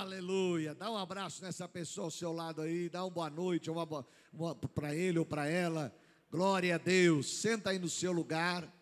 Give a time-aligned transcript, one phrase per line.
[0.00, 0.76] Aleluia.
[0.76, 4.54] Dá um abraço nessa pessoa ao seu lado aí, dá uma boa noite uma, uma
[4.54, 5.92] para ele ou para ela.
[6.30, 7.40] Glória a Deus.
[7.40, 8.72] Senta aí no seu lugar.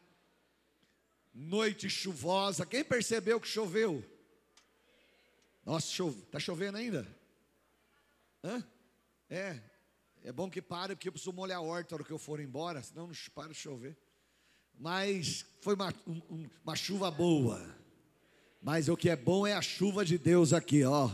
[1.32, 2.66] Noite chuvosa.
[2.66, 4.04] Quem percebeu que choveu?
[5.64, 6.20] Nossa, chove.
[6.26, 7.08] Tá chovendo ainda?
[8.44, 8.62] Hã?
[9.30, 9.58] É.
[10.22, 12.40] É bom que pare, porque eu preciso molhar a horta na hora que eu for
[12.40, 13.96] embora, senão não para de chover.
[14.78, 17.85] Mas foi uma, um, uma chuva boa.
[18.66, 21.08] Mas o que é bom é a chuva de Deus aqui, ó.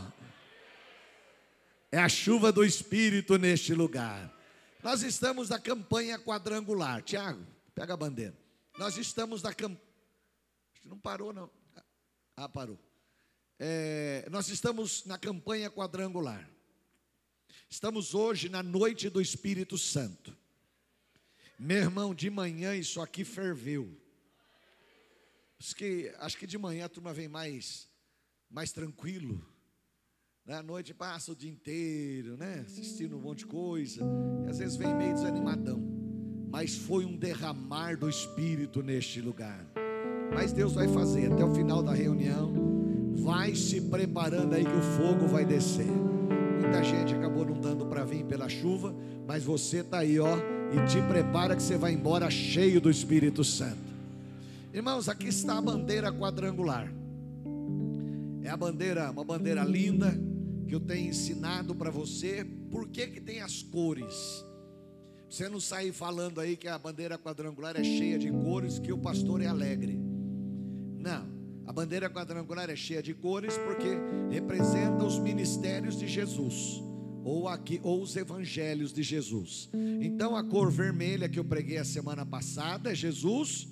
[1.91, 4.35] É a chuva do Espírito neste lugar.
[4.81, 7.03] Nós estamos na campanha quadrangular.
[7.03, 8.35] Tiago, pega a bandeira.
[8.75, 9.87] Nós estamos na campanha.
[10.83, 11.47] Não parou, não.
[12.35, 12.79] Ah, parou.
[13.59, 16.49] É, nós estamos na campanha quadrangular.
[17.69, 20.35] Estamos hoje na noite do Espírito Santo.
[21.59, 23.95] Meu irmão, de manhã isso aqui ferveu.
[25.63, 27.87] Acho que, acho que de manhã a turma vem mais,
[28.51, 29.41] mais tranquilo.
[30.45, 30.61] Na né?
[30.61, 32.65] noite passa o dia inteiro, né?
[32.67, 34.03] Assistindo um monte de coisa.
[34.45, 35.81] E às vezes vem meio desanimadão.
[36.51, 39.65] Mas foi um derramar do Espírito neste lugar.
[40.33, 42.53] Mas Deus vai fazer até o final da reunião.
[43.15, 45.87] Vai se preparando aí que o fogo vai descer.
[46.59, 48.93] Muita gente acabou não dando para vir pela chuva,
[49.25, 50.35] mas você está aí, ó,
[50.73, 53.92] e te prepara que você vai embora cheio do Espírito Santo.
[54.73, 56.91] Irmãos, aqui está a bandeira quadrangular.
[58.41, 60.11] É a bandeira, uma bandeira linda
[60.67, 62.43] que eu tenho ensinado para você.
[62.71, 64.15] Por que que tem as cores?
[65.29, 68.97] Você não sair falando aí que a bandeira quadrangular é cheia de cores, que o
[68.97, 69.95] pastor é alegre.
[70.97, 71.31] Não.
[71.67, 73.89] A bandeira quadrangular é cheia de cores porque
[74.31, 76.81] representa os ministérios de Jesus
[77.23, 79.69] ou aqui ou os evangelhos de Jesus.
[80.01, 83.67] Então a cor vermelha que eu preguei a semana passada é Jesus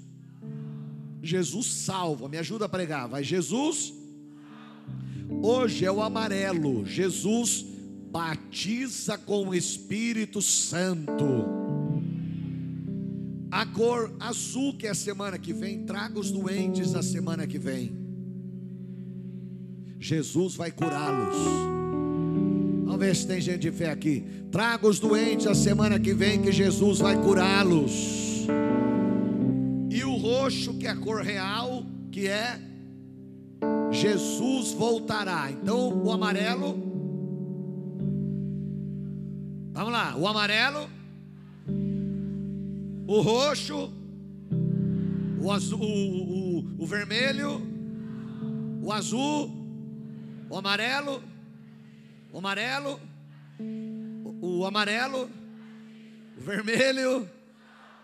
[1.22, 2.27] Jesus salva.
[2.27, 3.08] Me ajuda a pregar.
[3.08, 3.94] Vai Jesus
[5.39, 6.86] Hoje é o amarelo.
[6.86, 7.66] Jesus
[8.11, 11.46] batiza com o Espírito Santo.
[13.50, 17.57] A cor azul, que é a semana que vem, traga os doentes a semana que
[17.57, 17.91] vem.
[20.00, 21.35] Jesus vai curá-los.
[22.85, 24.23] Vamos ver se tem gente de fé aqui.
[24.51, 28.47] Traga os doentes a semana que vem, que Jesus vai curá-los.
[29.91, 32.59] E o roxo, que é a cor real, que é
[33.91, 35.52] Jesus voltará.
[35.52, 36.90] Então, o amarelo.
[39.74, 41.02] Vamos lá, o amarelo
[43.13, 43.91] o roxo,
[45.41, 47.62] o azul, o, o, o vermelho,
[48.81, 49.52] o azul,
[50.50, 51.22] o amarelo,
[52.31, 52.97] o amarelo,
[53.59, 55.29] o, o amarelo,
[56.38, 57.29] o vermelho,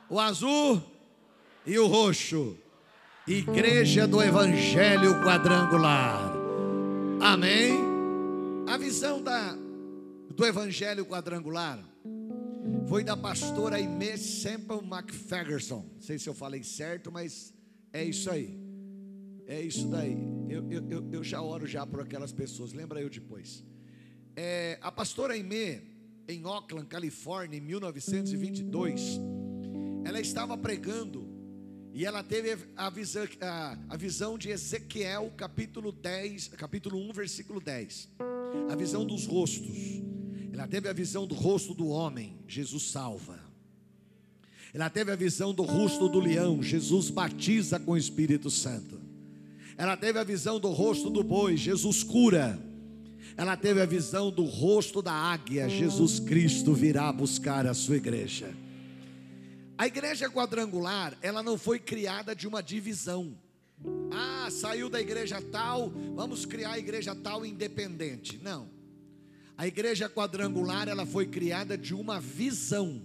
[0.09, 0.83] o azul
[1.67, 2.57] e o roxo.
[3.27, 6.31] Igreja do Evangelho Quadrangular.
[7.21, 7.77] Amém.
[8.65, 9.53] A visão da,
[10.33, 11.77] do Evangelho Quadrangular
[12.87, 15.85] foi da pastora Aimee Semple McPherson.
[15.93, 17.53] Não sei se eu falei certo, mas
[17.91, 18.57] é isso aí.
[19.45, 20.17] É isso daí.
[20.49, 22.71] Eu, eu, eu já oro já por aquelas pessoas.
[22.71, 23.61] Lembra eu depois.
[24.37, 25.81] É, a pastora Aimee,
[26.29, 29.19] em Oakland, Califórnia, em 1922,
[30.05, 31.26] ela estava pregando
[31.97, 37.59] e ela teve a visão, a, a visão de Ezequiel, capítulo 10, capítulo 1, versículo
[37.59, 38.09] 10.
[38.69, 39.75] A visão dos rostos.
[40.53, 43.39] Ela teve a visão do rosto do homem, Jesus salva.
[44.75, 49.01] Ela teve a visão do rosto do leão, Jesus batiza com o Espírito Santo.
[49.75, 52.61] Ela teve a visão do rosto do boi, Jesus cura.
[53.35, 58.53] Ela teve a visão do rosto da águia, Jesus Cristo virá buscar a sua igreja.
[59.77, 63.37] A igreja quadrangular, ela não foi criada de uma divisão.
[64.11, 68.39] Ah, saiu da igreja tal, vamos criar a igreja tal independente.
[68.41, 68.67] Não.
[69.55, 73.01] A igreja quadrangular, ela foi criada de uma visão.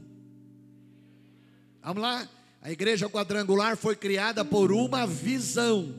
[1.82, 2.28] Vamos lá?
[2.62, 5.94] A igreja quadrangular foi criada por uma visão,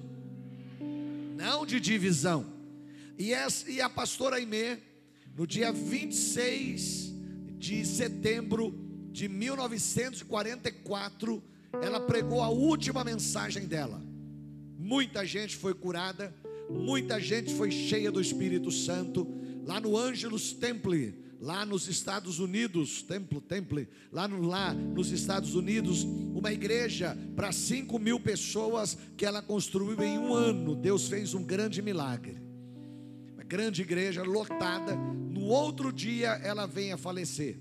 [1.36, 2.46] não de divisão.
[3.20, 4.82] E, essa, e a pastora Aimee,
[5.36, 7.14] no dia 26
[7.58, 8.74] de setembro
[9.14, 11.42] de 1944,
[11.82, 14.02] ela pregou a última mensagem dela.
[14.78, 16.36] Muita gente foi curada,
[16.68, 19.28] muita gente foi cheia do Espírito Santo
[19.66, 25.54] lá no Angelus Temple, lá nos Estados Unidos, Templo, Temple, lá, no, lá nos Estados
[25.54, 30.76] Unidos, uma igreja para 5 mil pessoas que ela construiu em um ano.
[30.76, 32.42] Deus fez um grande milagre.
[33.36, 34.96] Uma grande igreja lotada.
[34.96, 37.60] No outro dia ela vem a falecer,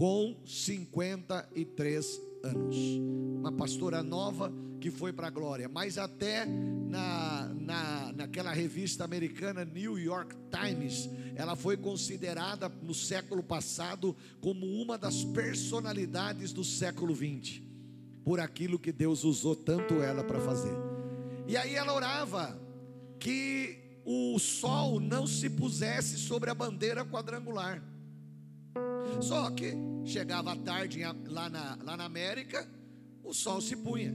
[0.00, 2.74] com 53 anos.
[3.38, 4.50] Uma pastora nova
[4.80, 10.34] que foi para a glória, mas até na, na, na aquela revista americana New York
[10.50, 11.06] Times,
[11.36, 17.62] ela foi considerada no século passado como uma das personalidades do século 20,
[18.24, 20.72] por aquilo que Deus usou tanto ela para fazer.
[21.46, 22.58] E aí ela orava
[23.18, 27.89] que o sol não se pusesse sobre a bandeira quadrangular.
[29.20, 29.74] Só que
[30.04, 32.68] chegava a tarde lá na, lá na América,
[33.22, 34.14] o sol se punha.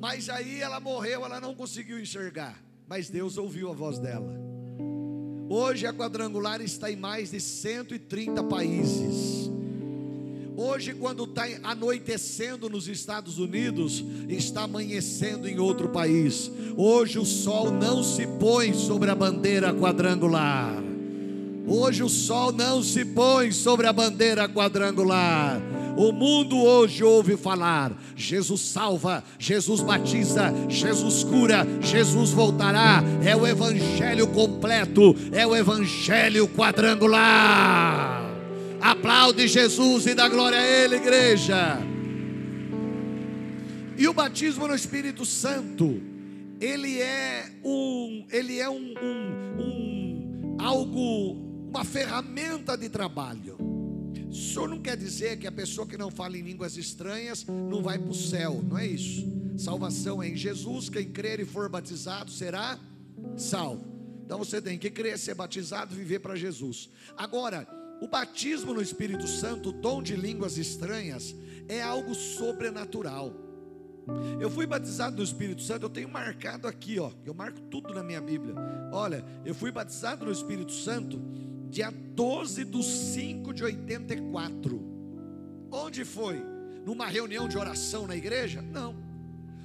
[0.00, 2.62] Mas aí ela morreu, ela não conseguiu enxergar.
[2.86, 4.38] Mas Deus ouviu a voz dela.
[5.48, 9.50] Hoje a quadrangular está em mais de 130 países.
[10.56, 16.50] Hoje, quando está anoitecendo nos Estados Unidos, está amanhecendo em outro país.
[16.76, 20.89] Hoje o sol não se põe sobre a bandeira quadrangular.
[21.66, 25.60] Hoje o sol não se põe sobre a bandeira quadrangular.
[25.96, 33.02] O mundo hoje ouve falar: Jesus salva, Jesus batiza, Jesus cura, Jesus voltará.
[33.24, 38.30] É o evangelho completo, é o evangelho quadrangular.
[38.80, 41.78] Aplaude Jesus e dá glória a Ele, igreja.
[44.00, 46.00] E o batismo no Espírito Santo,
[46.58, 51.36] ele é um, ele é um, um, um algo,
[51.70, 53.56] uma ferramenta de trabalho.
[54.28, 57.96] Isso não quer dizer que a pessoa que não fala em línguas estranhas não vai
[57.96, 59.26] para o céu, não é isso.
[59.56, 62.78] Salvação é em Jesus, quem crer e for batizado será
[63.36, 63.84] salvo.
[64.24, 66.90] Então você tem que crer, ser batizado, viver para Jesus.
[67.16, 67.68] Agora,
[68.00, 71.34] o batismo no Espírito Santo, o dom de línguas estranhas,
[71.68, 73.32] é algo sobrenatural.
[74.40, 78.02] Eu fui batizado no Espírito Santo, eu tenho marcado aqui, ó, eu marco tudo na
[78.02, 78.54] minha Bíblia.
[78.92, 81.20] Olha, eu fui batizado no Espírito Santo
[81.70, 84.80] dia 12 de 5 de 84.
[85.70, 86.42] Onde foi?
[86.84, 88.60] Numa reunião de oração na igreja?
[88.60, 88.94] Não.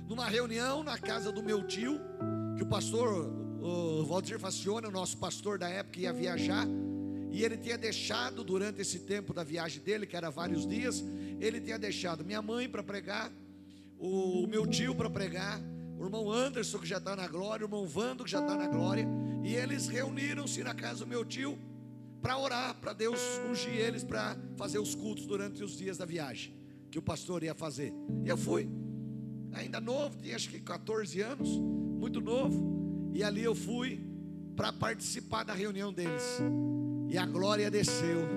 [0.08, 2.00] Numa reunião na casa do meu tio,
[2.56, 3.34] que o pastor
[3.68, 6.68] o Valdir Facione, o nosso pastor da época, ia viajar.
[7.32, 11.04] E ele tinha deixado durante esse tempo da viagem dele, que era vários dias,
[11.40, 13.32] ele tinha deixado minha mãe para pregar,
[13.98, 15.60] o meu tio para pregar,
[15.98, 18.68] o irmão Anderson que já está na glória, o irmão Vando que já está na
[18.68, 19.08] glória,
[19.44, 21.58] e eles reuniram-se na casa do meu tio
[22.26, 26.56] para orar, para Deus ungir eles para fazer os cultos durante os dias da viagem
[26.90, 27.94] que o pastor ia fazer.
[28.24, 28.68] E eu fui,
[29.54, 34.04] ainda novo, tinha acho que 14 anos, muito novo, e ali eu fui
[34.56, 36.24] para participar da reunião deles.
[37.08, 38.28] E a glória desceu.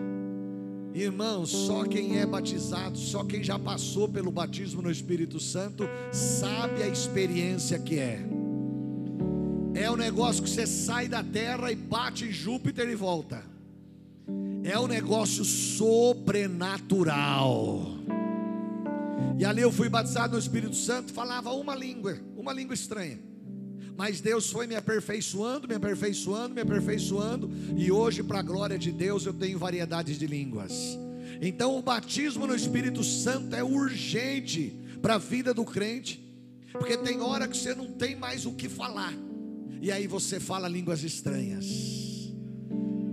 [0.92, 6.82] Irmãos, só quem é batizado, só quem já passou pelo batismo no Espírito Santo, sabe
[6.82, 8.20] a experiência que é.
[9.72, 13.47] É o um negócio que você sai da terra e bate em Júpiter e volta
[14.70, 17.98] é um negócio sobrenatural.
[19.38, 23.18] E ali eu fui batizado no Espírito Santo, falava uma língua, uma língua estranha.
[23.96, 28.92] Mas Deus foi me aperfeiçoando, me aperfeiçoando, me aperfeiçoando, e hoje, para a glória de
[28.92, 30.98] Deus, eu tenho variedades de línguas.
[31.40, 36.24] Então, o batismo no Espírito Santo é urgente para a vida do crente,
[36.72, 39.12] porque tem hora que você não tem mais o que falar,
[39.80, 42.07] e aí você fala línguas estranhas.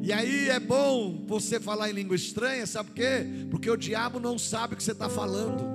[0.06, 3.26] E aí é bom você falar em língua estranha, sabe por quê?
[3.50, 5.66] Porque o diabo não sabe o que você está falando.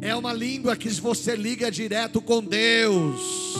[0.00, 3.56] É uma língua que você liga direto com Deus.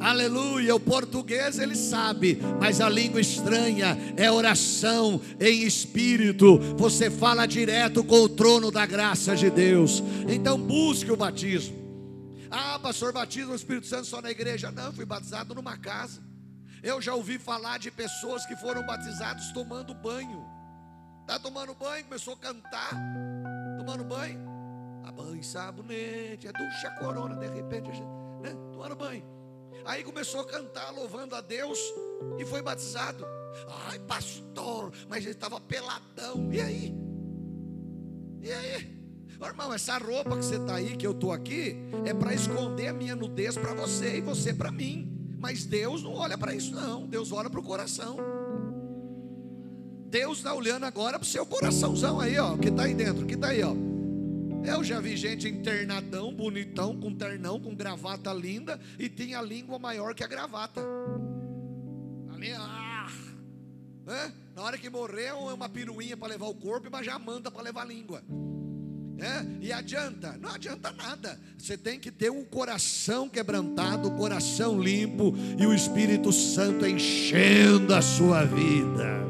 [0.00, 6.56] Aleluia, o português ele sabe, mas a língua estranha é oração em espírito.
[6.78, 10.02] Você fala direto com o trono da graça de Deus.
[10.26, 11.76] Então busque o batismo.
[12.50, 14.72] Ah, pastor, batismo no Espírito Santo só na igreja?
[14.72, 16.29] Não, fui batizado numa casa.
[16.82, 20.46] Eu já ouvi falar de pessoas que foram batizados tomando banho.
[21.20, 22.90] Está tomando banho, começou a cantar,
[23.78, 24.48] tomando banho.
[25.04, 27.90] A banho, sabonete, é ducha corona, de repente,
[28.42, 28.50] né?
[28.72, 29.24] tomando banho.
[29.84, 31.78] Aí começou a cantar, louvando a Deus,
[32.38, 33.24] e foi batizado.
[33.88, 36.52] Ai, pastor, mas ele estava peladão.
[36.52, 36.94] E aí?
[38.40, 39.00] E aí?
[39.42, 42.92] Irmão, essa roupa que você está aí, que eu estou aqui, é para esconder a
[42.92, 45.19] minha nudez para você e você para mim.
[45.40, 47.06] Mas Deus não olha para isso, não.
[47.06, 48.18] Deus olha para o coração.
[50.06, 53.34] Deus está olhando agora para o seu coraçãozão aí, ó, que está aí dentro, que
[53.34, 53.74] está aí, ó.
[54.62, 59.78] Eu já vi gente internadão, bonitão, com ternão, com gravata linda e tinha a língua
[59.78, 60.82] maior que a gravata.
[62.28, 63.10] Ali, ah,
[64.04, 64.34] né?
[64.54, 67.62] Na hora que morreu, é uma piruinha para levar o corpo, mas já manda para
[67.62, 68.22] levar a língua.
[69.20, 69.44] É?
[69.60, 70.38] E adianta?
[70.40, 71.38] Não adianta nada.
[71.58, 77.94] Você tem que ter um coração quebrantado, um coração limpo e o Espírito Santo enchendo
[77.94, 79.20] a sua vida.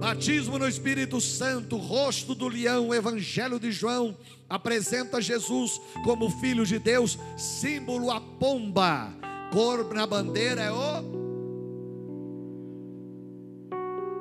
[0.00, 4.16] Batismo no Espírito Santo, rosto do leão, o Evangelho de João
[4.48, 9.14] apresenta Jesus como Filho de Deus, símbolo a pomba.
[9.52, 11.20] Cor na bandeira é o.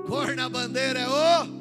[0.06, 1.59] Cor na bandeira é o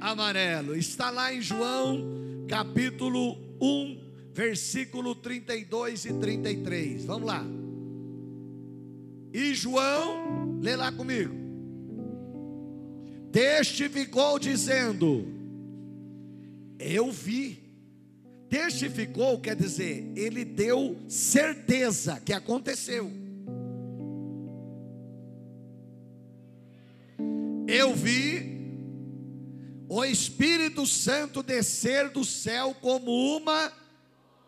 [0.00, 0.74] amarelo.
[0.74, 2.02] Está lá em João,
[2.48, 4.00] capítulo 1,
[4.32, 7.04] versículo 32 e 33.
[7.04, 7.44] Vamos lá.
[9.32, 11.34] E João, lê lá comigo.
[13.30, 15.26] Testificou dizendo:
[16.78, 17.60] Eu vi.
[18.48, 23.08] Testificou quer dizer, ele deu certeza que aconteceu.
[27.68, 28.39] Eu vi
[29.90, 33.72] o Espírito Santo descer do céu como uma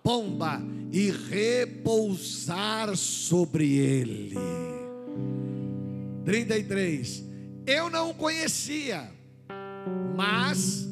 [0.00, 4.36] pomba e repousar sobre ele.
[6.24, 7.24] 33.
[7.66, 9.10] Eu não o conhecia,
[10.14, 10.88] mas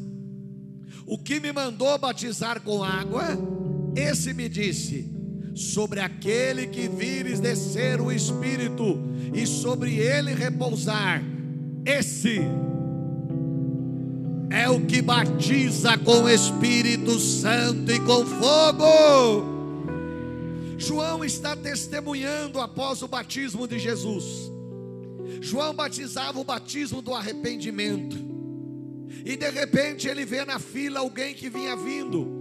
[1.06, 3.38] o que me mandou batizar com água,
[3.94, 5.08] esse me disse:
[5.54, 8.98] sobre aquele que vires descer o Espírito
[9.32, 11.22] e sobre ele repousar,
[11.86, 12.40] esse
[14.50, 19.60] é o que batiza com Espírito Santo e com fogo.
[20.76, 24.50] João está testemunhando após o batismo de Jesus.
[25.40, 28.16] João batizava o batismo do arrependimento.
[29.24, 32.40] E de repente ele vê na fila alguém que vinha vindo.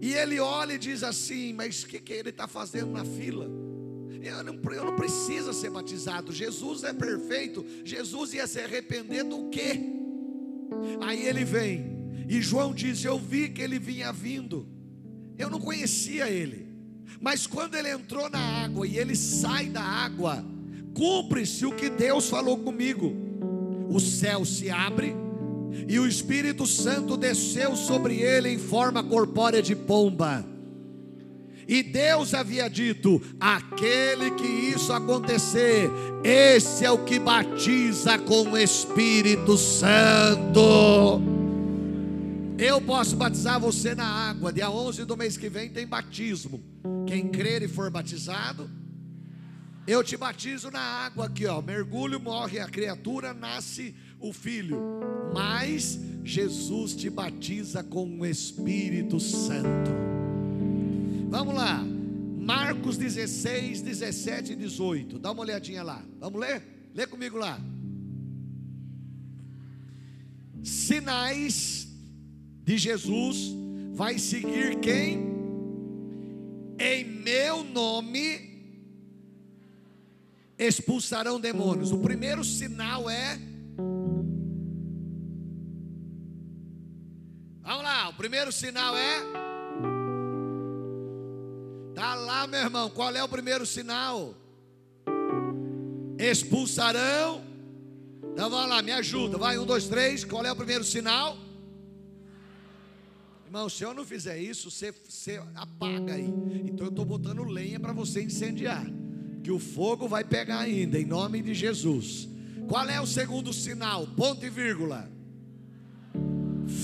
[0.00, 3.50] E ele olha e diz assim: Mas o que, que ele está fazendo na fila?
[4.22, 6.32] Eu não, eu não preciso ser batizado.
[6.32, 7.64] Jesus é perfeito.
[7.84, 9.97] Jesus ia se arrepender do quê?
[11.00, 14.66] Aí ele vem, e João diz: Eu vi que ele vinha vindo,
[15.38, 16.66] eu não conhecia ele,
[17.20, 20.44] mas quando ele entrou na água e ele sai da água,
[20.94, 23.14] cumpre-se o que Deus falou comigo:
[23.88, 25.14] o céu se abre
[25.86, 30.44] e o Espírito Santo desceu sobre ele em forma corpórea de pomba.
[31.68, 35.90] E Deus havia dito: aquele que isso acontecer,
[36.24, 41.20] esse é o que batiza com o Espírito Santo.
[42.58, 44.50] Eu posso batizar você na água.
[44.52, 46.60] Dia 11 do mês que vem tem batismo.
[47.06, 48.68] Quem crer e for batizado,
[49.86, 51.60] eu te batizo na água aqui, ó.
[51.60, 54.80] Mergulho, morre a criatura, nasce o filho.
[55.32, 60.17] Mas Jesus te batiza com o Espírito Santo.
[61.28, 61.84] Vamos lá.
[62.38, 65.18] Marcos 16, 17 e 18.
[65.18, 66.02] Dá uma olhadinha lá.
[66.18, 66.62] Vamos ler?
[66.94, 67.60] Lê comigo lá.
[70.62, 71.86] Sinais
[72.64, 73.54] de Jesus
[73.92, 75.28] vai seguir quem?
[76.78, 78.48] Em meu nome
[80.58, 81.92] expulsarão demônios.
[81.92, 83.38] O primeiro sinal é
[87.62, 89.47] Vamos lá, o primeiro sinal é
[92.38, 92.88] Lá, meu irmão.
[92.88, 94.32] Qual é o primeiro sinal?
[96.16, 97.42] Expulsarão.
[98.32, 99.36] Então vamos lá, me ajuda.
[99.36, 100.24] Vai, um, dois, três.
[100.24, 101.36] Qual é o primeiro sinal?
[103.44, 106.32] Irmão, se eu não fizer isso, você, você apaga aí.
[106.66, 108.86] Então eu estou botando lenha para você incendiar.
[109.42, 112.28] Que o fogo vai pegar ainda, em nome de Jesus.
[112.68, 114.06] Qual é o segundo sinal?
[114.06, 115.10] Ponto e vírgula.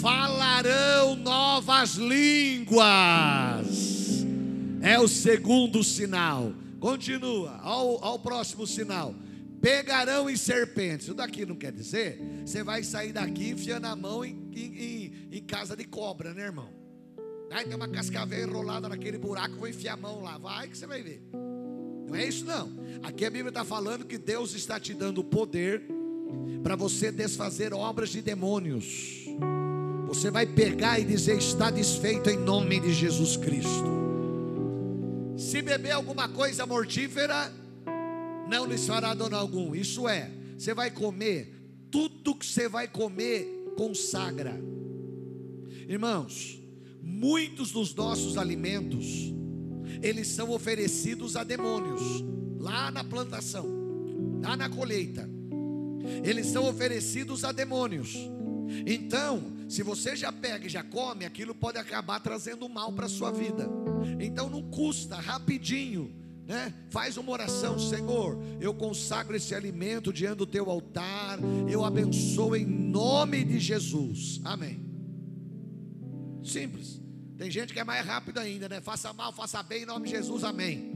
[0.00, 3.93] Falarão novas línguas
[4.84, 6.52] é o segundo sinal.
[6.78, 9.14] Continua, ao, ao próximo sinal.
[9.62, 11.06] Pegarão em serpentes.
[11.06, 15.42] Isso daqui não quer dizer, você vai sair daqui enfiando a mão em, em, em
[15.42, 16.68] casa de cobra, né, irmão?
[17.50, 20.86] Aí tem uma cascavel enrolada naquele buraco, vou enfiar a mão lá, vai que você
[20.86, 21.22] vai ver.
[22.06, 22.70] Não é isso não.
[23.02, 25.82] Aqui a Bíblia está falando que Deus está te dando poder
[26.62, 29.24] para você desfazer obras de demônios.
[30.08, 34.03] Você vai pegar e dizer: está desfeito em nome de Jesus Cristo.
[35.36, 37.52] Se beber alguma coisa mortífera,
[38.48, 39.74] não lhes fará dano algum.
[39.74, 41.52] Isso é, você vai comer,
[41.90, 44.54] tudo que você vai comer consagra.
[45.88, 46.60] Irmãos,
[47.02, 49.34] muitos dos nossos alimentos,
[50.02, 52.00] eles são oferecidos a demônios,
[52.58, 53.66] lá na plantação,
[54.42, 55.28] lá na colheita.
[56.22, 58.14] Eles são oferecidos a demônios.
[58.86, 63.08] Então, se você já pega e já come, aquilo pode acabar trazendo mal para a
[63.08, 63.68] sua vida.
[64.20, 66.14] Então não custa, rapidinho,
[66.46, 66.72] né?
[66.90, 72.64] Faz uma oração, Senhor, eu consagro esse alimento diante do teu altar, eu abençoo em
[72.64, 74.40] nome de Jesus.
[74.44, 74.84] Amém.
[76.42, 77.00] Simples.
[77.36, 78.80] Tem gente que é mais rápido ainda, né?
[78.80, 80.44] Faça mal, faça bem em nome de Jesus.
[80.44, 80.93] Amém.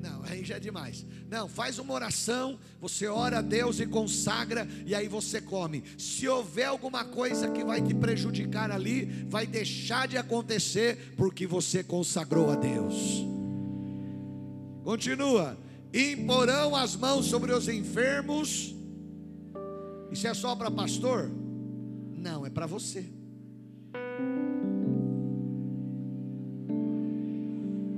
[0.00, 1.06] Não, aí já é demais.
[1.28, 5.84] Não, faz uma oração, você ora a Deus e consagra, e aí você come.
[5.98, 11.84] Se houver alguma coisa que vai te prejudicar ali, vai deixar de acontecer, porque você
[11.84, 12.94] consagrou a Deus.
[14.82, 15.58] Continua.
[15.92, 18.74] Imporão as mãos sobre os enfermos.
[20.10, 21.30] Isso é só para pastor?
[22.16, 23.04] Não, é para você.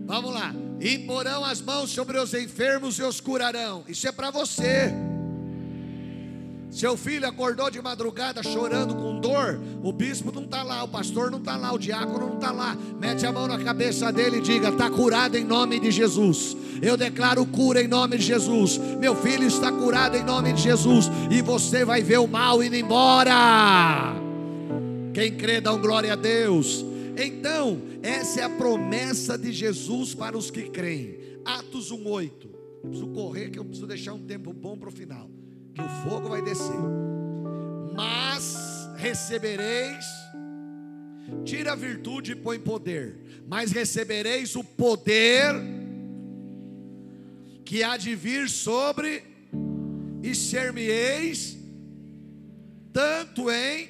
[0.04, 0.61] Vamos lá.
[0.82, 3.84] Imporão as mãos sobre os enfermos e os curarão.
[3.86, 4.92] Isso é para você.
[6.72, 11.30] Seu filho acordou de madrugada chorando com dor, o bispo não está lá, o pastor
[11.30, 12.74] não está lá, o diácono não está lá.
[12.98, 16.56] Mete a mão na cabeça dele e diga: está curado em nome de Jesus.
[16.80, 18.78] Eu declaro cura em nome de Jesus.
[18.98, 21.10] Meu filho está curado em nome de Jesus.
[21.30, 24.14] E você vai ver o mal indo embora.
[25.12, 26.84] Quem crê, dá um glória a Deus.
[27.16, 31.18] Então, essa é a promessa de Jesus para os que creem.
[31.44, 32.50] Atos 1,8.
[32.82, 35.30] Preciso correr, que eu preciso deixar um tempo bom para o final
[35.74, 36.76] que o fogo vai descer.
[37.94, 38.56] Mas
[38.96, 40.04] recebereis,
[41.44, 45.54] tira a virtude e põe poder, mas recebereis o poder
[47.64, 49.22] que há de vir sobre
[50.22, 51.58] e ser-me-eis
[52.92, 53.88] tanto em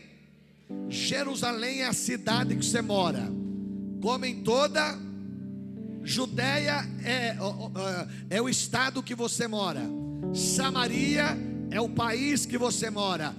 [0.88, 3.28] Jerusalém, a cidade que você mora,
[4.02, 4.98] como em toda
[6.02, 7.36] Judéia é,
[8.28, 9.82] é, o estado que você mora,
[10.34, 11.38] Samaria
[11.70, 13.32] é o país que você mora.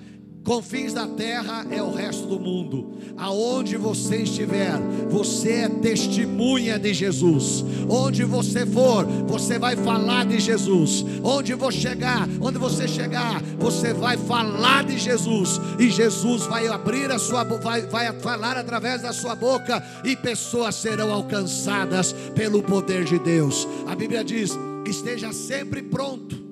[0.43, 2.97] Confins da terra é o resto do mundo.
[3.15, 4.77] Aonde você estiver,
[5.09, 7.63] você é testemunha de Jesus.
[7.89, 11.05] Onde você for, você vai falar de Jesus.
[11.23, 15.61] Onde você chegar, onde você chegar, você vai falar de Jesus.
[15.79, 20.75] E Jesus vai abrir a sua vai, vai falar através da sua boca e pessoas
[20.75, 23.65] serão alcançadas pelo poder de Deus.
[23.87, 24.51] A Bíblia diz:
[24.85, 26.42] "Esteja sempre pronto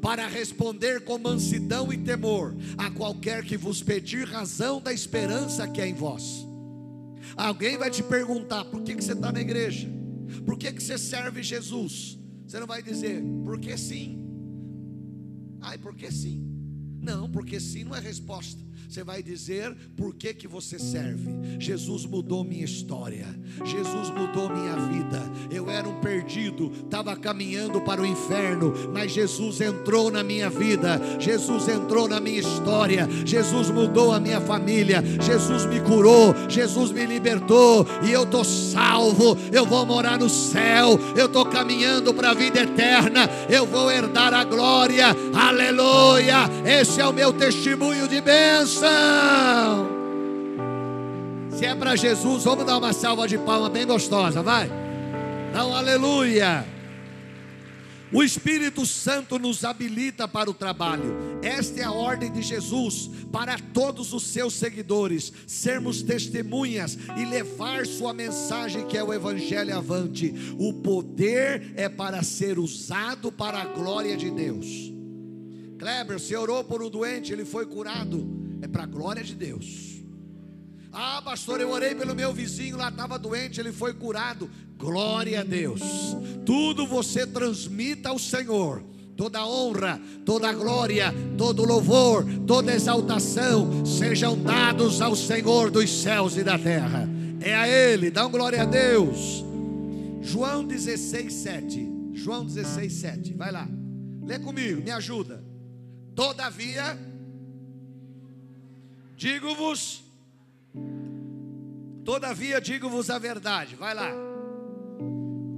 [0.00, 5.80] para responder com mansidão e temor a qualquer que vos pedir razão da esperança que
[5.80, 6.46] é em vós.
[7.36, 9.88] Alguém vai te perguntar: por que, que você está na igreja?
[10.44, 12.18] Por que, que você serve Jesus?
[12.46, 14.18] Você não vai dizer, porque sim.
[15.60, 16.44] Ai, porque sim.
[17.00, 18.67] Não, porque sim não é resposta.
[18.88, 21.28] Você vai dizer por que, que você serve.
[21.58, 23.26] Jesus mudou minha história.
[23.62, 25.30] Jesus mudou minha vida.
[25.50, 30.98] Eu era um perdido, estava caminhando para o inferno, mas Jesus entrou na minha vida.
[31.20, 33.06] Jesus entrou na minha história.
[33.26, 35.04] Jesus mudou a minha família.
[35.20, 36.34] Jesus me curou.
[36.48, 39.36] Jesus me libertou e eu tô salvo.
[39.52, 40.98] Eu vou morar no céu.
[41.14, 43.28] Eu estou caminhando para a vida eterna.
[43.50, 45.08] Eu vou herdar a glória.
[45.34, 46.48] Aleluia!
[46.64, 49.88] Esse é o meu testemunho de bênção unção.
[51.50, 54.70] Se é para Jesus, vamos dar uma salva de palmas bem gostosa, vai.
[55.52, 56.64] Dá um aleluia.
[58.10, 61.14] O Espírito Santo nos habilita para o trabalho.
[61.42, 67.84] Esta é a ordem de Jesus para todos os seus seguidores: sermos testemunhas e levar
[67.86, 70.32] sua mensagem, que é o Evangelho avante.
[70.58, 74.66] O poder é para ser usado para a glória de Deus.
[75.78, 80.02] Kleber, você orou por um doente, ele foi curado é para a glória de Deus.
[80.92, 84.50] Ah, pastor, eu orei pelo meu vizinho, lá estava doente, ele foi curado.
[84.76, 85.80] Glória a Deus.
[86.46, 88.82] Tudo você transmita ao Senhor.
[89.16, 96.44] Toda honra, toda glória, todo louvor, toda exaltação sejam dados ao Senhor dos céus e
[96.44, 97.08] da terra.
[97.40, 99.44] É a Ele, dá glória a Deus.
[100.22, 101.92] João 16, 7.
[102.12, 103.34] João 16, 7.
[103.34, 103.68] Vai lá.
[104.24, 105.42] Lê comigo, me ajuda.
[106.14, 106.98] Todavia,
[109.18, 110.02] Digo-vos,
[112.04, 114.12] todavia digo-vos a verdade, vai lá,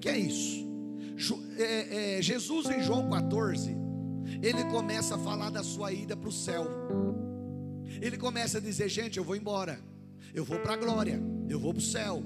[0.00, 0.64] Que é isso?
[1.58, 3.76] É, é, Jesus em João 14,
[4.40, 6.68] ele começa a falar da sua ida para o céu
[8.00, 9.78] ele começa a dizer: gente, eu vou embora,
[10.34, 12.22] eu vou para a glória, eu vou para o céu.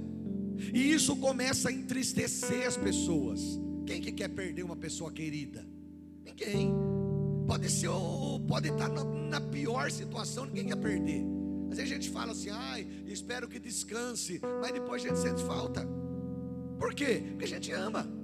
[0.72, 3.40] E isso começa a entristecer as pessoas.
[3.86, 5.64] Quem que quer perder uma pessoa querida?
[6.24, 6.72] Ninguém.
[7.46, 7.88] Pode ser,
[8.46, 11.24] pode estar na pior situação, ninguém quer perder.
[11.70, 15.42] Às vezes a gente fala assim, ai, espero que descanse, mas depois a gente sente
[15.44, 15.86] falta.
[16.78, 17.22] Por quê?
[17.30, 18.17] Porque a gente ama.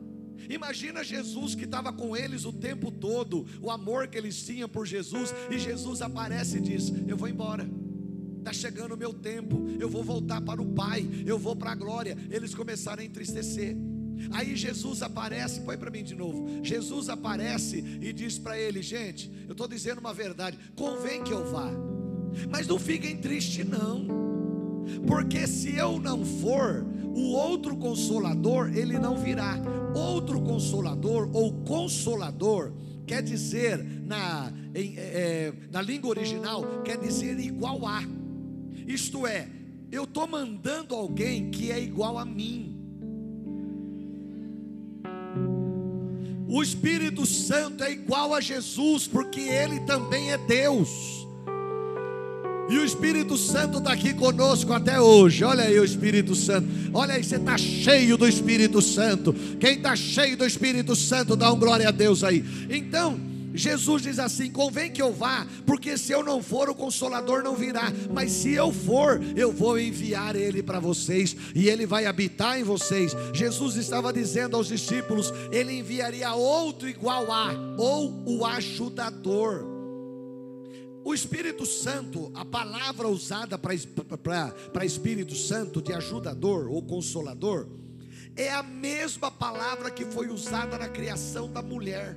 [0.48, 4.86] Imagina Jesus que estava com eles o tempo todo, o amor que eles tinham por
[4.86, 7.68] Jesus, e Jesus aparece e diz: Eu vou embora.
[8.38, 11.74] Está chegando o meu tempo, eu vou voltar para o Pai, eu vou para a
[11.74, 12.16] glória.
[12.30, 13.74] Eles começaram a entristecer.
[14.30, 16.62] Aí Jesus aparece, põe para mim de novo.
[16.62, 21.50] Jesus aparece e diz para ele: Gente, eu estou dizendo uma verdade, convém que eu
[21.50, 21.70] vá,
[22.50, 24.23] mas não fiquem tristes, não.
[25.06, 29.56] Porque se eu não for, o outro consolador ele não virá.
[29.94, 32.72] Outro consolador ou consolador
[33.06, 38.02] quer dizer na, em, é, na língua original quer dizer igual a.
[38.86, 39.48] Isto é,
[39.90, 42.74] eu estou mandando alguém que é igual a mim.
[46.48, 51.13] O Espírito Santo é igual a Jesus, porque ele também é Deus.
[52.68, 55.44] E o Espírito Santo está aqui conosco até hoje.
[55.44, 56.66] Olha aí o Espírito Santo.
[56.92, 59.34] Olha aí, você está cheio do Espírito Santo.
[59.60, 62.42] Quem está cheio do Espírito Santo, dá um glória a Deus aí.
[62.70, 63.20] Então,
[63.54, 67.54] Jesus diz assim: convém que eu vá, porque se eu não for, o consolador não
[67.54, 67.92] virá.
[68.10, 72.64] Mas se eu for, eu vou enviar ele para vocês, e ele vai habitar em
[72.64, 73.14] vocês.
[73.32, 79.73] Jesus estava dizendo aos discípulos: ele enviaria outro igual a, ou o ajudador.
[81.04, 87.68] O Espírito Santo, a palavra usada para Espírito Santo de ajudador ou consolador,
[88.34, 92.16] é a mesma palavra que foi usada na criação da mulher.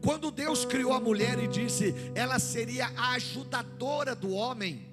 [0.00, 4.88] Quando Deus criou a mulher e disse, ela seria a ajudadora do homem,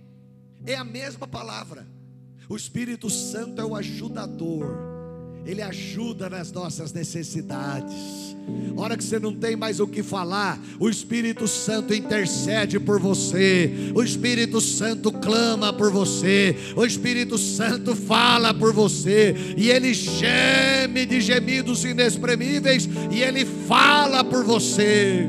[0.65, 1.87] é a mesma palavra.
[2.49, 4.75] O Espírito Santo é o ajudador,
[5.45, 8.35] ele ajuda nas nossas necessidades.
[8.77, 13.91] Hora que você não tem mais o que falar, o Espírito Santo intercede por você,
[13.95, 21.05] o Espírito Santo clama por você, o Espírito Santo fala por você, e ele geme
[21.05, 25.27] de gemidos inexprimíveis, e ele fala por você.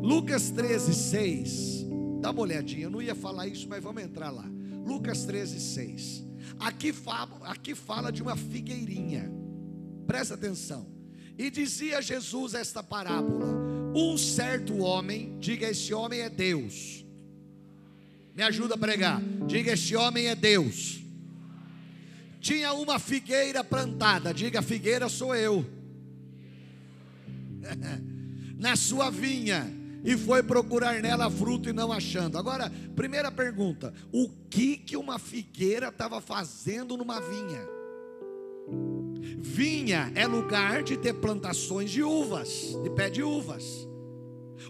[0.00, 1.86] Lucas 13, 6.
[2.20, 4.48] Dá uma olhadinha, eu não ia falar isso, mas vamos entrar lá.
[4.86, 6.25] Lucas 13, 6.
[6.58, 9.30] Aqui fala, aqui fala de uma figueirinha.
[10.06, 10.86] Presta atenção.
[11.38, 13.46] E dizia Jesus esta parábola:
[13.94, 17.04] Um certo homem, diga esse homem é Deus.
[18.34, 19.20] Me ajuda a pregar.
[19.46, 21.00] Diga esse homem é Deus.
[22.40, 25.64] Tinha uma figueira plantada, diga figueira sou eu.
[28.56, 32.38] Na sua vinha e foi procurar nela fruto e não achando.
[32.38, 37.68] Agora, primeira pergunta: o que que uma figueira estava fazendo numa vinha?
[39.38, 43.64] Vinha é lugar de ter plantações de uvas, de pé de uvas.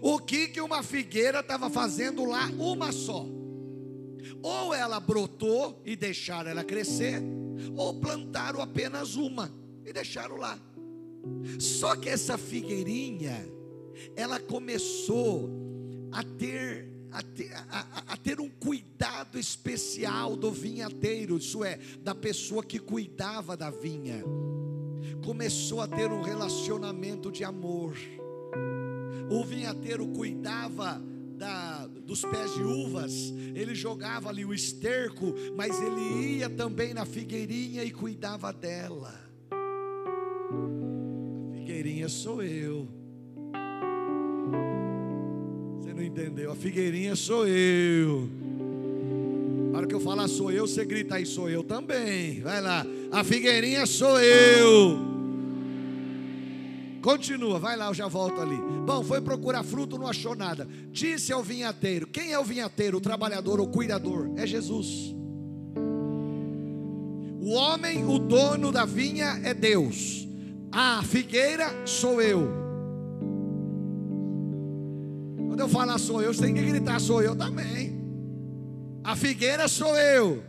[0.01, 2.47] O que que uma figueira estava fazendo lá?
[2.57, 3.25] Uma só.
[4.41, 7.21] Ou ela brotou e deixaram ela crescer,
[7.75, 9.51] ou plantaram apenas uma
[9.85, 10.57] e deixaram lá.
[11.59, 13.56] Só que essa figueirinha,
[14.15, 15.49] ela começou
[16.11, 22.13] a ter a ter, a, a ter, um cuidado especial do vinhateiro, isso é, da
[22.13, 24.23] pessoa que cuidava da vinha.
[25.23, 27.97] Começou a ter um relacionamento de amor.
[29.29, 31.01] O vinhateiro cuidava
[31.37, 33.13] da, dos pés de uvas,
[33.53, 39.13] ele jogava ali o esterco, mas ele ia também na figueirinha e cuidava dela.
[41.51, 42.96] A figueirinha sou eu.
[45.97, 46.51] Não entendeu.
[46.51, 48.29] A figueirinha sou eu.
[49.71, 52.39] Na hora que eu falar sou eu, você grita aí, sou eu também.
[52.41, 52.85] Vai lá.
[53.11, 55.17] A figueirinha sou eu.
[57.01, 58.57] Continua, vai lá, eu já volto ali.
[58.85, 60.67] Bom, foi procurar fruto, não achou nada.
[60.91, 64.31] Disse ao vinhateiro: Quem é o vinhateiro, o trabalhador, o cuidador?
[64.35, 65.15] É Jesus.
[67.41, 70.27] O homem, o dono da vinha é Deus.
[70.71, 72.66] A figueira sou eu.
[75.57, 77.99] Quando eu falar sou eu, você tem que gritar sou eu também.
[79.03, 80.43] A figueira sou eu.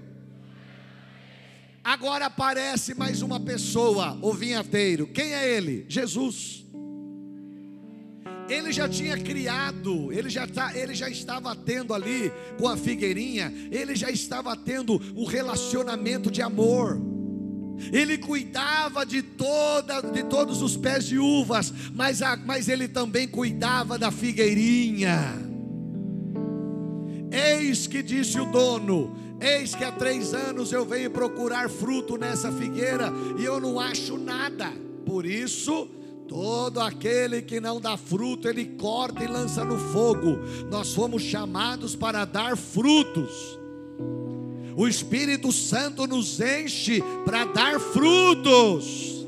[1.82, 5.06] Agora aparece mais uma pessoa, o vinhateiro.
[5.06, 5.86] Quem é ele?
[5.88, 6.62] Jesus.
[8.50, 13.50] Ele já tinha criado, ele já, tá, ele já estava tendo ali com a figueirinha,
[13.72, 17.00] ele já estava tendo um relacionamento de amor.
[17.92, 23.26] Ele cuidava de, toda, de todos os pés de uvas, mas, a, mas ele também
[23.26, 25.48] cuidava da figueirinha.
[27.30, 32.50] Eis que disse o dono: Eis que há três anos eu venho procurar fruto nessa
[32.50, 34.72] figueira e eu não acho nada.
[35.04, 35.88] Por isso,
[36.26, 40.38] todo aquele que não dá fruto, ele corta e lança no fogo.
[40.70, 43.57] Nós fomos chamados para dar frutos.
[44.78, 49.26] O Espírito Santo nos enche para dar frutos.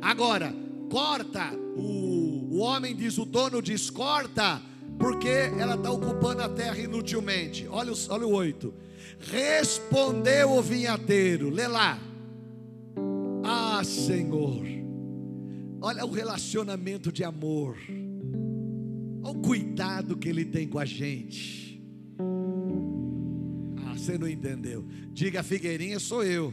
[0.00, 0.54] Agora,
[0.88, 1.52] corta.
[1.76, 4.62] O, o homem diz, o dono diz, corta,
[5.00, 7.66] porque ela está ocupando a terra inutilmente.
[7.68, 8.72] Olha, olha o 8.
[9.18, 11.98] Respondeu o vinhateiro, lê lá.
[13.42, 14.62] Ah, Senhor,
[15.80, 17.76] olha o relacionamento de amor,
[19.24, 21.71] olha o cuidado que Ele tem com a gente
[24.02, 24.84] Você não entendeu.
[25.12, 26.52] Diga, Figueirinha, sou eu.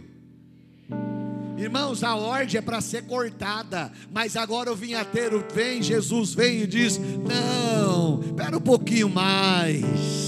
[1.58, 6.68] Irmãos, a ordem é para ser cortada, mas agora o vinhateiro vem, Jesus vem e
[6.68, 10.19] diz: Não, espera um pouquinho mais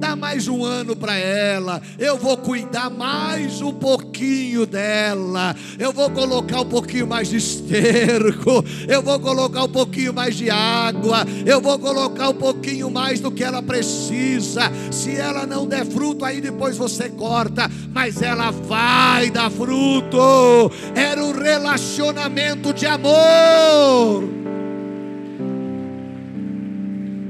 [0.00, 6.10] dá mais um ano para ela, eu vou cuidar mais um pouquinho dela, eu vou
[6.10, 11.60] colocar um pouquinho mais de esterco, eu vou colocar um pouquinho mais de água, eu
[11.60, 14.72] vou colocar um pouquinho mais do que ela precisa.
[14.90, 20.72] Se ela não der fruto, aí depois você corta, mas ela vai dar fruto.
[20.94, 24.24] Era um relacionamento de amor.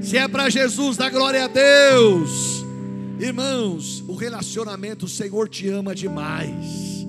[0.00, 2.60] Se é para Jesus, dá glória a Deus.
[3.20, 7.04] Irmãos, o relacionamento, o Senhor te ama demais.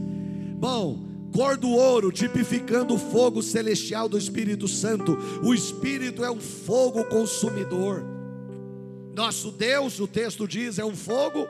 [0.59, 0.99] Bom,
[1.33, 5.17] cor do ouro, tipificando o fogo celestial do Espírito Santo.
[5.41, 8.03] O Espírito é um fogo consumidor.
[9.15, 11.47] Nosso Deus, o texto diz, é um fogo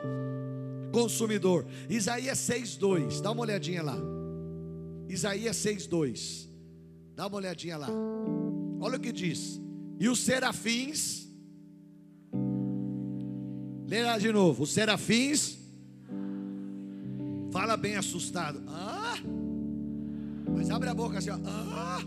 [0.92, 1.66] consumidor.
[1.90, 3.20] Isaías 6:2.
[3.20, 3.98] Dá uma olhadinha lá.
[5.08, 6.48] Isaías 6:2.
[7.16, 7.88] Dá uma olhadinha lá.
[8.80, 9.60] Olha o que diz.
[9.98, 11.21] E os serafins
[13.92, 14.62] Lê lá de novo.
[14.62, 15.58] Os serafins.
[17.50, 18.62] Fala bem assustado.
[18.66, 19.18] Ah!
[20.50, 21.38] Mas abre a boca assim, ó.
[21.44, 22.00] Ah!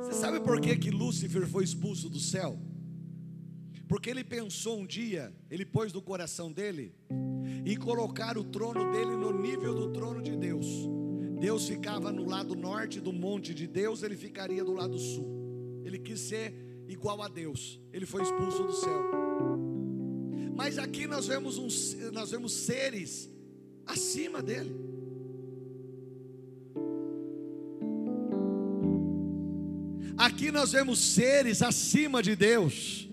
[0.00, 2.58] Você sabe por que, que Lúcifer foi expulso do céu?
[3.86, 6.94] Porque ele pensou um dia, ele pôs no coração dele,
[7.66, 10.66] em colocar o trono dele no nível do trono de Deus.
[11.38, 15.82] Deus ficava no lado norte do monte de Deus, ele ficaria do lado sul.
[15.84, 17.80] Ele quis ser igual a Deus.
[17.92, 19.02] Ele foi expulso do céu.
[20.54, 21.68] Mas aqui nós vemos, um,
[22.12, 23.30] nós vemos seres
[23.84, 24.74] acima dele.
[30.16, 33.06] Aqui nós vemos seres acima de Deus.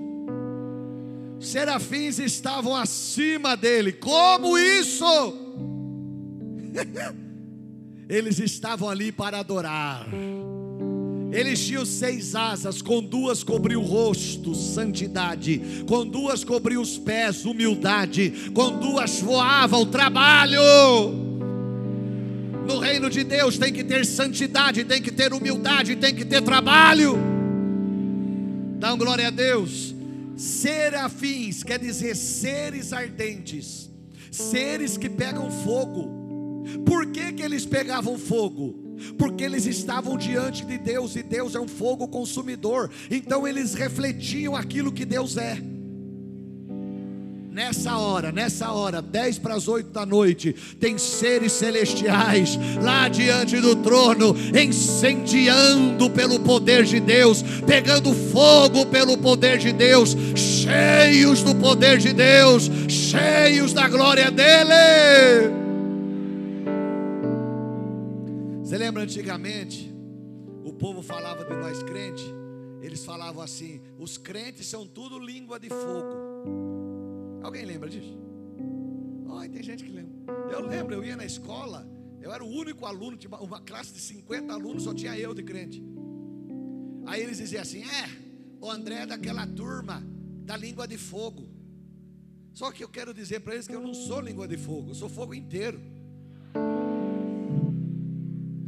[1.40, 3.92] Serafins estavam acima dele.
[3.92, 5.06] Como isso?
[8.08, 10.08] Eles estavam ali para adorar.
[11.34, 17.44] Eles tinham seis asas, com duas cobriu o rosto, santidade, com duas cobriu os pés,
[17.44, 20.62] humildade, com duas voava o trabalho.
[22.68, 26.42] No reino de Deus tem que ter santidade, tem que ter humildade, tem que ter
[26.44, 27.18] trabalho.
[28.78, 29.96] Dá glória a Deus.
[30.38, 33.90] Serafins quer dizer seres ardentes,
[34.30, 36.64] seres que pegam fogo.
[36.86, 38.83] Por que, que eles pegavam fogo?
[39.18, 44.56] Porque eles estavam diante de Deus e Deus é um fogo consumidor, então eles refletiam
[44.56, 45.74] aquilo que Deus é.
[47.54, 53.62] Nessa hora, nessa hora, 10 para as 8 da noite, tem seres celestiais lá diante
[53.62, 61.54] do trono, incendiando pelo poder de Deus, pegando fogo pelo poder de Deus, cheios do
[61.54, 65.63] poder de Deus, cheios da glória dEle.
[68.74, 69.94] Você lembra antigamente,
[70.64, 72.26] o povo falava de nós crentes,
[72.82, 77.40] eles falavam assim: os crentes são tudo língua de fogo.
[77.44, 78.18] Alguém lembra disso?
[79.38, 80.12] Ai, tem gente que lembra.
[80.52, 81.88] Eu lembro, eu ia na escola,
[82.20, 85.44] eu era o único aluno, tinha uma classe de 50 alunos, só tinha eu de
[85.44, 85.84] crente.
[87.06, 88.10] Aí eles diziam assim: é,
[88.60, 90.04] o André é daquela turma
[90.44, 91.48] da língua de fogo.
[92.56, 94.96] Só que eu quero dizer para eles que eu não sou língua de fogo, eu
[94.96, 95.93] sou fogo inteiro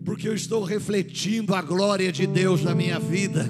[0.06, 3.50] porque eu estou refletindo a glória de Deus na minha vida.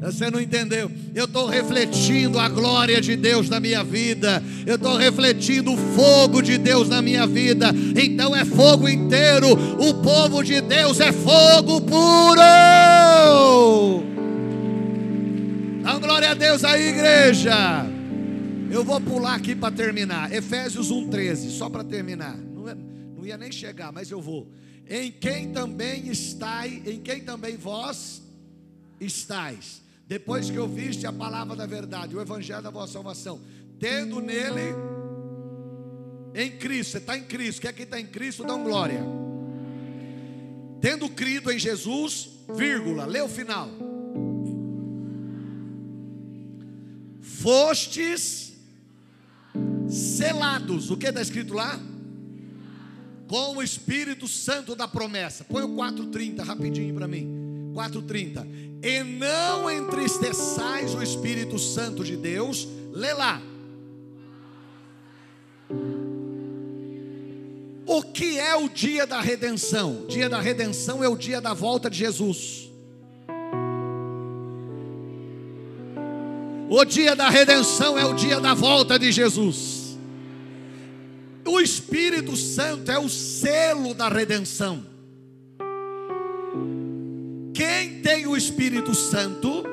[0.00, 0.90] Você não entendeu?
[1.14, 4.42] Eu estou refletindo a glória de Deus na minha vida.
[4.66, 7.72] Eu estou refletindo o fogo de Deus na minha vida.
[7.94, 9.52] Então é fogo inteiro.
[9.52, 12.40] O povo de Deus é fogo puro.
[15.82, 17.86] Dá glória a Deus aí, igreja.
[18.70, 20.32] Eu vou pular aqui para terminar.
[20.32, 22.36] Efésios 1,13, só para terminar.
[22.36, 22.74] Não, é,
[23.16, 24.46] não ia nem chegar, mas eu vou
[24.88, 28.22] em quem também estáis, em quem também vós
[29.00, 29.82] estáis.
[30.06, 33.40] Depois que ouviste a palavra da verdade, o evangelho da vossa salvação,
[33.78, 34.74] tendo nele
[36.34, 39.00] em Cristo, você está em Cristo, quer que está em Cristo, dá um glória.
[40.80, 43.70] Tendo crido em Jesus, vírgula, lê o final.
[47.22, 48.52] Fostes
[49.88, 51.80] selados, o que está escrito lá?
[53.34, 55.42] Com o Espírito Santo da promessa.
[55.42, 57.72] Põe o 4:30 rapidinho para mim.
[57.74, 58.46] 4:30.
[58.80, 62.68] E não entristeçais o Espírito Santo de Deus.
[62.92, 63.42] Lê lá.
[67.84, 70.06] O que é o dia da redenção?
[70.06, 72.70] Dia da redenção é o dia da volta de Jesus.
[76.70, 79.83] O dia da redenção é o dia da volta de Jesus.
[81.64, 84.84] Espírito Santo é o selo da redenção.
[87.54, 89.64] Quem tem o Espírito Santo,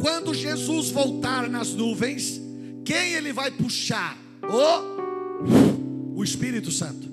[0.00, 2.40] quando Jesus voltar nas nuvens,
[2.84, 4.16] quem ele vai puxar?
[4.42, 7.06] O, o Espírito Santo.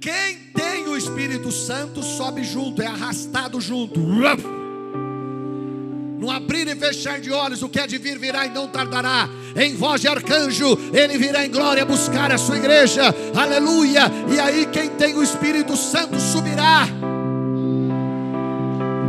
[0.00, 4.00] Quem tem o Espírito Santo sobe junto, é arrastado junto.
[6.78, 9.28] Fechar de olhos, o que é de vir virá e não tardará.
[9.56, 13.14] Em voz de arcanjo, ele virá em glória buscar a sua igreja.
[13.34, 14.10] Aleluia!
[14.32, 16.86] E aí, quem tem o Espírito Santo subirá.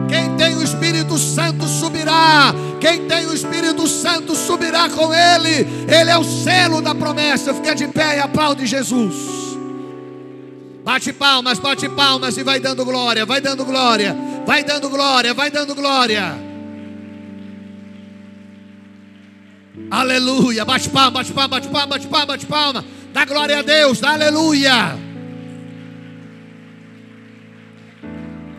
[0.10, 2.53] Quem tem o Espírito Santo subirá.
[2.82, 5.67] Quem tem o Espírito Santo subirá com ele.
[5.88, 7.53] Ele é o selo da promessa.
[7.53, 9.39] Fica de pé e aplaude Jesus.
[10.84, 14.15] Bate palmas, bate palmas e vai dando glória, vai dando glória,
[14.47, 16.48] vai dando glória, vai dando glória.
[19.89, 20.65] Aleluia.
[20.65, 22.86] Bate palma, bate palma, bate palma, bate palma, bate palma.
[23.13, 24.97] Dá glória a Deus, dá aleluia.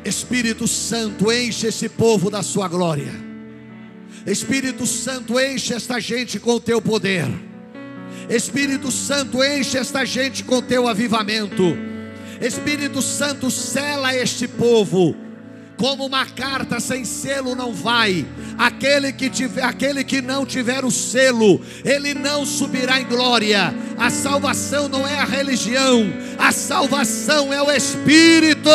[0.05, 3.13] Espírito Santo, enche esse povo da sua glória.
[4.27, 7.27] Espírito Santo, enche esta gente com o teu poder.
[8.29, 11.77] Espírito Santo, enche esta gente com o teu avivamento.
[12.41, 15.30] Espírito Santo, sela este povo.
[15.81, 18.27] Como uma carta sem selo não vai.
[18.59, 23.75] Aquele que tiver, aquele que não tiver o selo, ele não subirá em glória.
[23.97, 28.69] A salvação não é a religião, a salvação é o Espírito.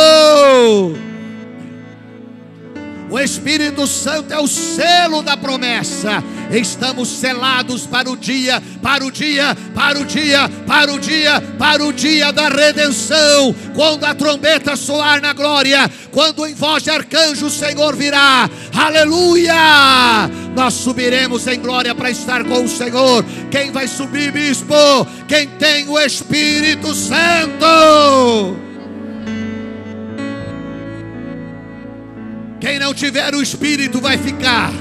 [3.15, 6.21] O Espírito Santo é o selo da promessa.
[6.51, 11.86] Estamos selados para o dia, para o dia, para o dia, para o dia, para
[11.86, 13.56] o dia da redenção.
[13.73, 18.49] Quando a trombeta soar na glória, quando em voz de arcanjo o Senhor virá.
[18.78, 20.30] Aleluia!
[20.54, 23.23] Nós subiremos em glória para estar com o Senhor.
[23.49, 24.75] Quem vai subir, bispo?
[25.25, 28.64] Quem tem o Espírito Santo.
[32.65, 34.73] Quem não tiver o Espírito vai ficar.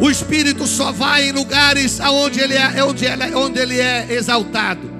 [0.00, 4.08] O Espírito só vai em lugares onde ele é, onde ele, é, onde ele é
[4.10, 4.90] exaltado.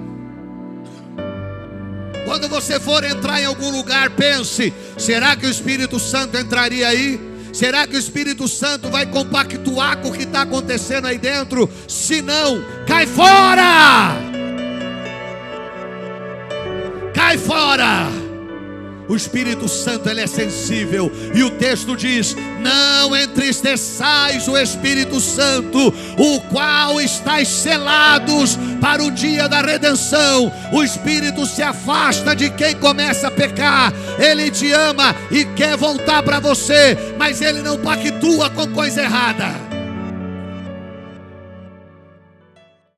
[2.24, 7.20] Quando você for entrar em algum lugar, pense: será que o Espírito Santo entraria aí?
[7.52, 11.68] Será que o Espírito Santo vai compactuar com o que está acontecendo aí dentro?
[11.88, 14.14] Se não, cai fora!
[17.12, 18.21] Cai fora!
[19.12, 25.92] O Espírito Santo ele é sensível e o texto diz: "Não entristeçais o Espírito Santo,
[26.16, 30.50] o qual estáis selados para o dia da redenção".
[30.72, 33.92] O Espírito se afasta de quem começa a pecar.
[34.18, 39.71] Ele te ama e quer voltar para você, mas ele não pactua com coisa errada.